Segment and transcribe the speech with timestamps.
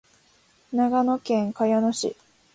[0.73, 2.15] 長野県茅野市